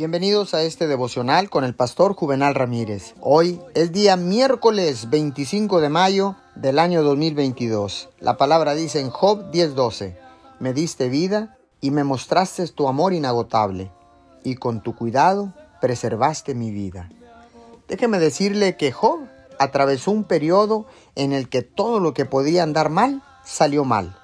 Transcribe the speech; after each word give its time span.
Bienvenidos 0.00 0.54
a 0.54 0.62
este 0.62 0.86
devocional 0.86 1.50
con 1.50 1.62
el 1.62 1.74
pastor 1.74 2.14
Juvenal 2.14 2.54
Ramírez. 2.54 3.12
Hoy 3.20 3.60
es 3.74 3.92
día 3.92 4.16
miércoles 4.16 5.10
25 5.10 5.82
de 5.82 5.90
mayo 5.90 6.36
del 6.54 6.78
año 6.78 7.02
2022. 7.02 8.08
La 8.18 8.38
palabra 8.38 8.74
dice 8.74 9.00
en 9.00 9.10
Job 9.10 9.50
10:12, 9.50 10.16
me 10.58 10.72
diste 10.72 11.10
vida 11.10 11.58
y 11.82 11.90
me 11.90 12.02
mostraste 12.02 12.66
tu 12.68 12.88
amor 12.88 13.12
inagotable, 13.12 13.92
y 14.42 14.54
con 14.54 14.82
tu 14.82 14.96
cuidado 14.96 15.52
preservaste 15.82 16.54
mi 16.54 16.70
vida. 16.70 17.10
Déjeme 17.86 18.18
decirle 18.18 18.78
que 18.78 18.92
Job 18.92 19.20
atravesó 19.58 20.12
un 20.12 20.24
periodo 20.24 20.86
en 21.14 21.34
el 21.34 21.50
que 21.50 21.60
todo 21.60 22.00
lo 22.00 22.14
que 22.14 22.24
podía 22.24 22.62
andar 22.62 22.88
mal 22.88 23.22
salió 23.44 23.84
mal. 23.84 24.16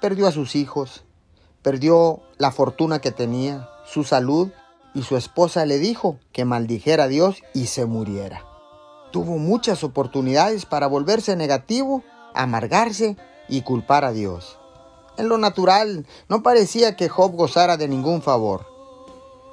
Perdió 0.00 0.28
a 0.28 0.32
sus 0.32 0.56
hijos, 0.56 1.04
perdió 1.60 2.22
la 2.38 2.52
fortuna 2.52 3.02
que 3.02 3.10
tenía, 3.10 3.68
su 3.84 4.02
salud 4.02 4.48
y 4.94 5.02
su 5.02 5.16
esposa 5.16 5.66
le 5.66 5.78
dijo 5.78 6.18
que 6.32 6.44
maldijera 6.44 7.04
a 7.04 7.08
Dios 7.08 7.42
y 7.54 7.66
se 7.66 7.86
muriera. 7.86 8.44
Tuvo 9.12 9.38
muchas 9.38 9.82
oportunidades 9.84 10.66
para 10.66 10.86
volverse 10.86 11.36
negativo, 11.36 12.02
amargarse 12.34 13.16
y 13.48 13.62
culpar 13.62 14.04
a 14.04 14.12
Dios. 14.12 14.58
En 15.16 15.28
lo 15.28 15.38
natural 15.38 16.06
no 16.28 16.42
parecía 16.42 16.96
que 16.96 17.08
Job 17.08 17.32
gozara 17.34 17.76
de 17.76 17.88
ningún 17.88 18.22
favor, 18.22 18.66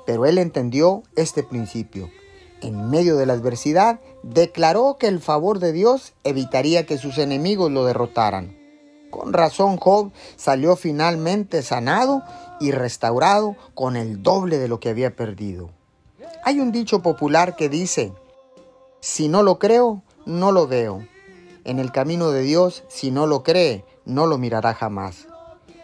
pero 0.05 0.25
él 0.25 0.37
entendió 0.37 1.03
este 1.15 1.43
principio. 1.43 2.09
En 2.61 2.89
medio 2.89 3.17
de 3.17 3.25
la 3.25 3.33
adversidad, 3.33 3.99
declaró 4.23 4.97
que 4.99 5.07
el 5.07 5.19
favor 5.19 5.59
de 5.59 5.73
Dios 5.73 6.13
evitaría 6.23 6.85
que 6.85 6.97
sus 6.97 7.17
enemigos 7.17 7.71
lo 7.71 7.85
derrotaran. 7.85 8.57
Con 9.11 9.33
razón 9.33 9.77
Job 9.77 10.11
salió 10.35 10.75
finalmente 10.75 11.61
sanado 11.61 12.23
y 12.59 12.71
restaurado 12.71 13.55
con 13.73 13.95
el 13.95 14.23
doble 14.23 14.57
de 14.57 14.67
lo 14.67 14.79
que 14.79 14.89
había 14.89 15.15
perdido. 15.15 15.69
Hay 16.43 16.59
un 16.59 16.71
dicho 16.71 17.01
popular 17.01 17.55
que 17.55 17.69
dice, 17.69 18.13
si 18.99 19.27
no 19.27 19.43
lo 19.43 19.59
creo, 19.59 20.03
no 20.25 20.51
lo 20.51 20.67
veo. 20.67 21.05
En 21.63 21.79
el 21.79 21.91
camino 21.91 22.31
de 22.31 22.41
Dios, 22.41 22.83
si 22.87 23.11
no 23.11 23.27
lo 23.27 23.43
cree, 23.43 23.83
no 24.05 24.25
lo 24.25 24.37
mirará 24.37 24.73
jamás. 24.73 25.27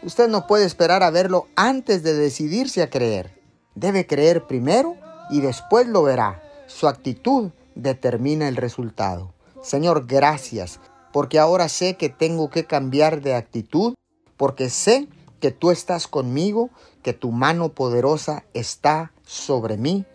Usted 0.02 0.28
no 0.28 0.48
puede 0.48 0.66
esperar 0.66 1.04
a 1.04 1.10
verlo 1.10 1.48
antes 1.56 2.04
de 2.04 2.14
decidirse 2.14 2.82
a 2.82 2.90
creer. 2.90 3.40
Debe 3.76 4.06
creer 4.06 4.48
primero 4.48 4.96
y 5.30 5.42
después 5.42 5.88
lo 5.88 6.04
verá. 6.04 6.42
Su 6.68 6.88
actitud 6.88 7.52
determina 7.76 8.48
el 8.48 8.56
resultado. 8.56 9.34
Señor, 9.62 10.06
gracias, 10.08 10.80
porque 11.12 11.40
ahora 11.40 11.70
sé 11.70 11.96
que 11.96 12.10
tengo 12.10 12.50
que 12.50 12.66
cambiar 12.66 13.22
de 13.22 13.36
actitud, 13.36 13.96
porque 14.36 14.70
sé 14.70 15.08
que 15.44 15.52
tú 15.52 15.72
estás 15.72 16.08
conmigo, 16.08 16.70
que 17.02 17.12
tu 17.12 17.34
mano 17.34 17.74
poderosa 17.74 18.46
está 18.54 19.12
sobre 19.26 19.76
mí. 19.76 20.06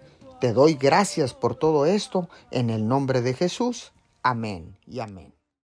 Te 0.41 0.55
doy 0.55 0.73
gracias 0.73 1.35
por 1.35 1.55
todo 1.55 1.85
esto 1.85 2.31
en 2.51 2.71
el 2.71 2.89
nombre 2.89 3.21
de 3.21 3.35
Jesús. 3.35 3.93
Amén 4.23 4.79
y 4.87 5.01
amén. 5.01 5.38